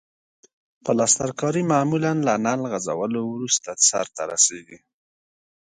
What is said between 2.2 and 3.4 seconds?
له نل غځولو